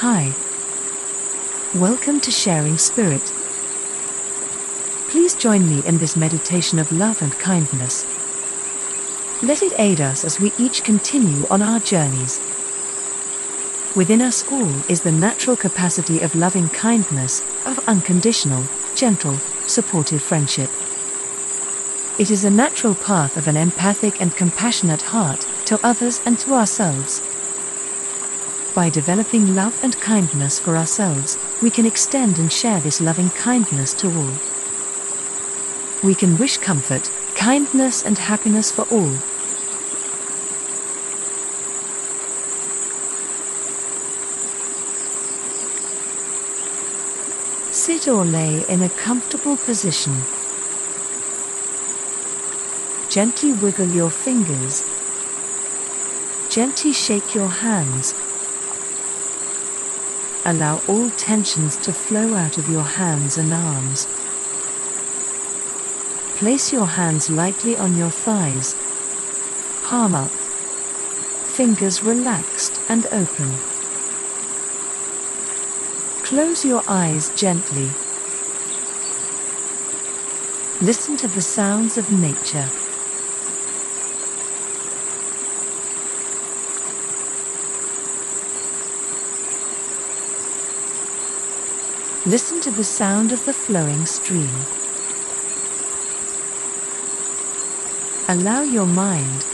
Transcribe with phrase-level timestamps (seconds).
[0.00, 0.32] Hi.
[1.74, 3.32] Welcome to Sharing Spirit.
[5.08, 8.06] Please join me in this meditation of love and kindness.
[9.42, 12.38] Let it aid us as we each continue on our journeys.
[13.96, 18.62] Within us all is the natural capacity of loving kindness, of unconditional,
[18.94, 19.34] gentle,
[19.66, 20.70] supportive friendship.
[22.20, 26.54] It is a natural path of an empathic and compassionate heart to others and to
[26.54, 27.27] ourselves.
[28.78, 33.92] By developing love and kindness for ourselves, we can extend and share this loving kindness
[33.94, 34.32] to all.
[36.04, 39.10] We can wish comfort, kindness, and happiness for all.
[47.72, 50.14] Sit or lay in a comfortable position.
[53.10, 54.84] Gently wiggle your fingers.
[56.48, 58.14] Gently shake your hands.
[60.48, 64.06] Allow all tensions to flow out of your hands and arms.
[66.38, 68.74] Place your hands lightly on your thighs.
[69.84, 70.30] Palm up.
[70.30, 73.50] Fingers relaxed and open.
[76.24, 77.90] Close your eyes gently.
[80.80, 82.87] Listen to the sounds of nature.
[92.26, 94.50] Listen to the sound of the flowing stream.
[98.28, 99.46] Allow your mind,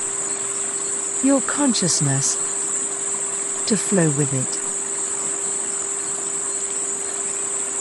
[1.23, 2.37] your consciousness,
[3.67, 4.61] to flow with it.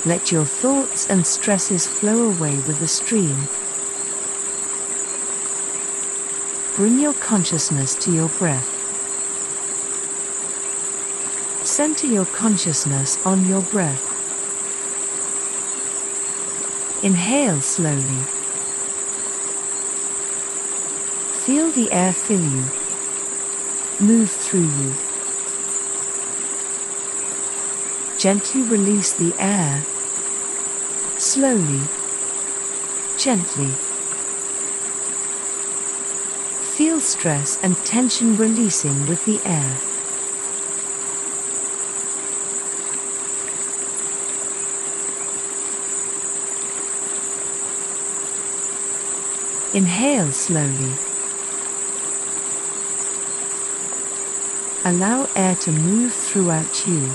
[0.05, 3.37] Let your thoughts and stresses flow away with the stream.
[6.75, 8.69] Bring your consciousness to your breath.
[11.65, 14.12] Center your consciousness on your breath.
[17.03, 18.23] Inhale slowly.
[21.43, 22.63] Feel the air fill you,
[23.99, 24.93] move through you.
[28.17, 29.83] Gently release the air.
[31.17, 31.81] Slowly,
[33.17, 33.73] gently.
[36.77, 39.92] Feel stress and tension releasing with the air.
[49.73, 50.93] Inhale slowly.
[54.85, 57.09] Allow air to move throughout you.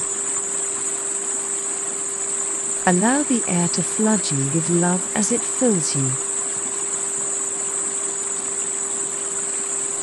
[2.85, 6.11] Allow the air to flood you with love as it fills you.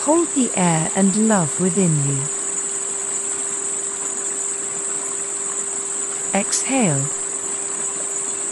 [0.06, 2.22] Hold the air and love within you.
[6.34, 7.04] Exhale,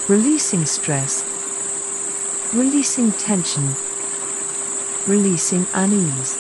[0.10, 1.24] releasing stress,
[2.54, 3.70] releasing tension,
[5.08, 6.38] releasing unease.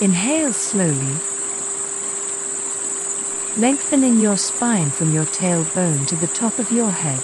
[0.00, 1.16] Inhale slowly,
[3.56, 7.20] lengthening your spine from your tailbone to the top of your head.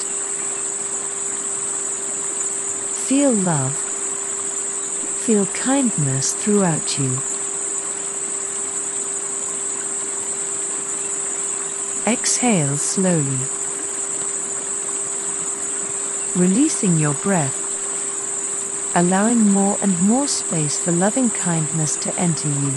[3.09, 3.75] Feel love.
[5.25, 7.19] Feel kindness throughout you.
[12.07, 13.39] Exhale slowly.
[16.34, 17.55] Releasing your breath.
[18.94, 22.72] Allowing more and more space for loving kindness to enter you.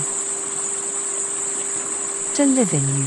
[2.34, 3.06] To live in you.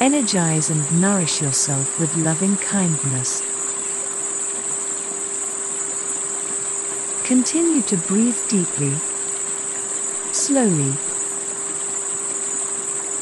[0.00, 3.42] Energize and nourish yourself with loving kindness.
[7.22, 8.96] Continue to breathe deeply,
[10.32, 10.94] slowly,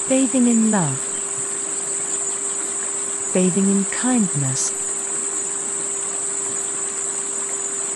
[0.08, 1.07] bathing in love,
[3.38, 4.72] bathing in kindness.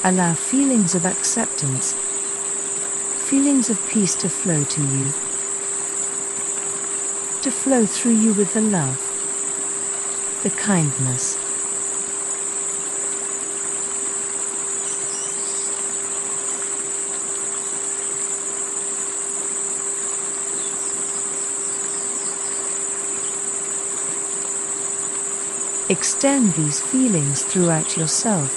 [0.04, 1.94] Allow feelings of acceptance,
[3.28, 5.04] feelings of peace to flow to you
[7.42, 9.00] to flow through you with the love,
[10.44, 11.41] the kindness.
[25.92, 28.50] Extend these feelings throughout yourself.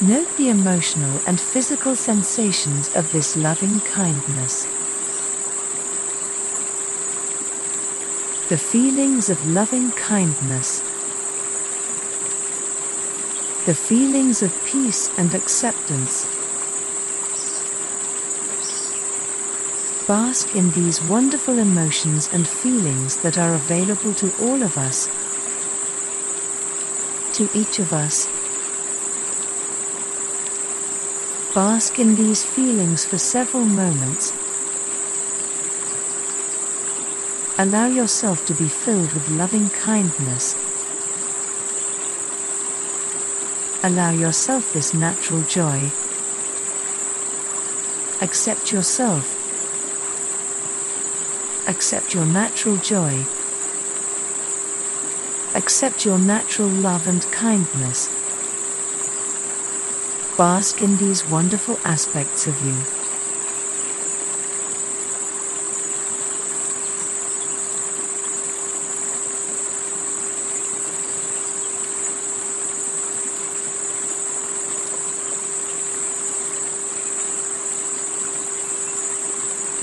[0.00, 4.64] Note the emotional and physical sensations of this loving kindness.
[8.48, 10.84] The feelings of loving kindness.
[13.66, 16.25] the feelings of peace and acceptance.
[20.06, 25.08] Bask in these wonderful emotions and feelings that are available to all of us,
[27.36, 28.26] to each of us.
[31.52, 34.30] Bask in these feelings for several moments.
[37.58, 40.54] Allow yourself to be filled with loving kindness.
[43.82, 45.90] Allow yourself this natural joy.
[48.22, 49.45] Accept yourself
[51.68, 53.26] Accept your natural joy.
[55.56, 58.08] Accept your natural love and kindness.
[60.36, 63.05] Bask in these wonderful aspects of you.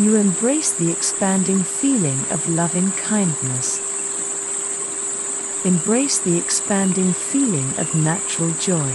[0.04, 3.80] You embrace the expanding feeling of loving kindness.
[5.66, 8.90] Embrace the expanding feeling of natural joy.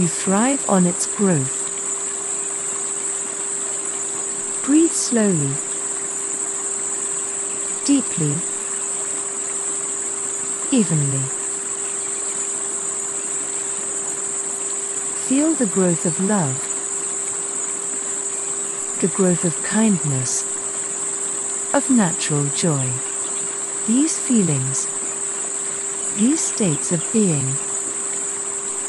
[0.00, 1.66] You thrive on its growth.
[4.64, 5.52] Breathe slowly,
[7.84, 8.34] deeply,
[10.70, 11.24] evenly.
[15.26, 16.67] Feel the growth of love
[19.00, 20.42] the growth of kindness,
[21.72, 22.84] of natural joy.
[23.86, 24.88] These feelings,
[26.16, 27.46] these states of being,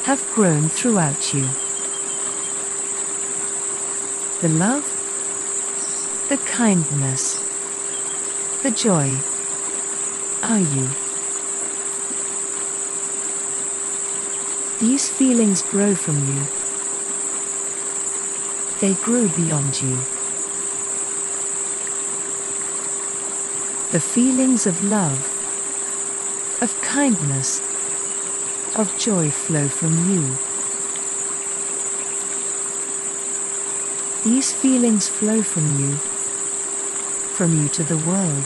[0.06, 1.48] have grown throughout you.
[4.42, 4.84] The love,
[6.28, 7.38] the kindness,
[8.64, 9.12] the joy
[10.42, 10.90] are you.
[14.80, 16.59] These feelings grow from you
[18.80, 19.96] they grow beyond you.
[23.92, 25.20] The feelings of love,
[26.62, 27.60] of kindness,
[28.78, 30.38] of joy flow from you.
[34.24, 35.96] These feelings flow from you,
[37.36, 38.46] from you to the world.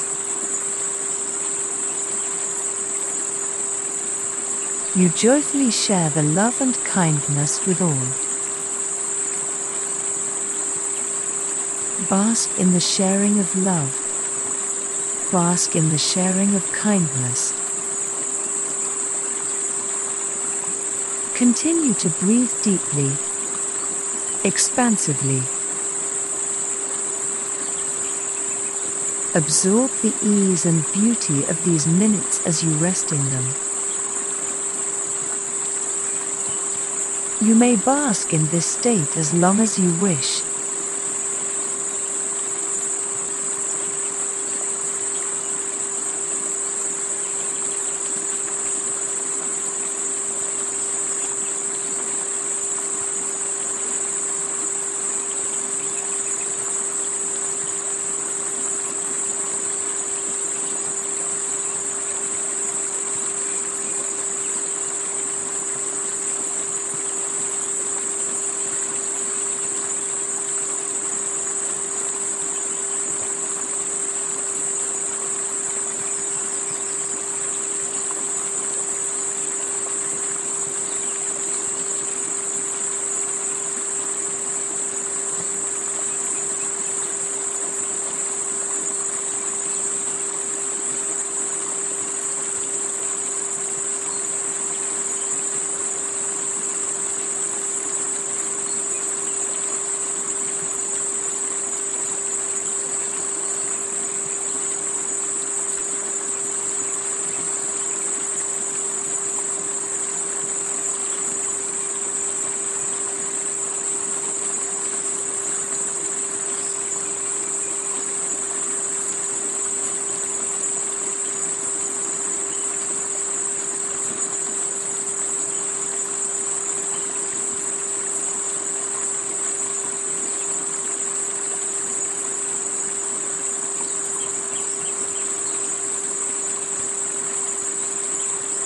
[4.96, 8.23] You joyfully share the love and kindness with all.
[12.10, 13.92] Bask in the sharing of love.
[15.32, 17.54] Bask in the sharing of kindness.
[21.34, 23.10] Continue to breathe deeply,
[24.44, 25.42] expansively.
[29.36, 33.46] Absorb the ease and beauty of these minutes as you rest in them.
[37.42, 40.44] You may bask in this state as long as you wish.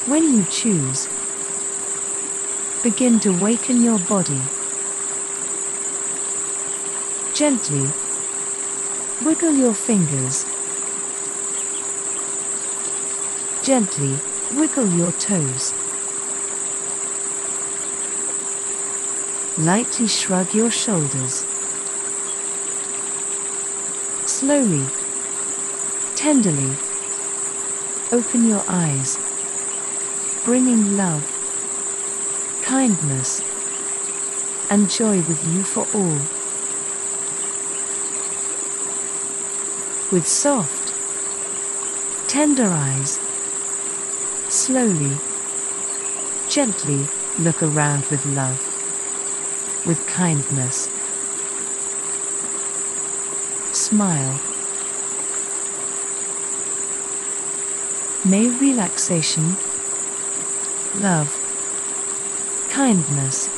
[0.07, 1.05] When you choose,
[2.81, 4.39] begin to waken your body.
[7.33, 7.91] Gently,
[9.25, 10.45] wiggle your fingers.
[13.65, 14.15] Gently,
[14.55, 15.73] wiggle your toes.
[19.57, 21.43] Lightly shrug your shoulders.
[24.25, 24.85] Slowly,
[26.15, 26.71] tenderly,
[28.13, 29.26] open your eyes
[30.47, 31.25] bringing love,
[32.63, 33.41] kindness,
[34.71, 36.21] and joy with you for all.
[40.09, 40.93] With soft,
[42.29, 43.19] tender eyes,
[44.47, 45.17] slowly,
[46.47, 47.05] gently
[47.39, 48.57] look around with love,
[49.85, 50.87] with kindness.
[53.75, 54.39] Smile.
[58.23, 59.57] May relaxation,
[60.97, 61.39] love,
[62.67, 63.51] kindness,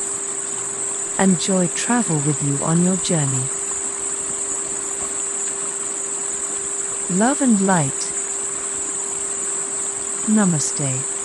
[1.18, 3.50] and joy travel with you on your journey.
[7.10, 8.12] Love and light.
[10.28, 11.19] Namaste.